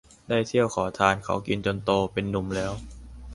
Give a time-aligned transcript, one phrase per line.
[0.29, 2.71] ได้เที่ยวขอทานเขากินจนโตเป็นหนุ่มแล้ว